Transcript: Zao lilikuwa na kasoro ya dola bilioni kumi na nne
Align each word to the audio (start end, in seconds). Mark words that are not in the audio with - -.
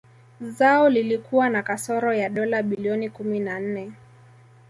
Zao 0.41 0.89
lilikuwa 0.89 1.49
na 1.49 1.61
kasoro 1.63 2.13
ya 2.13 2.29
dola 2.29 2.63
bilioni 2.63 3.09
kumi 3.09 3.39
na 3.39 3.59
nne 3.59 3.91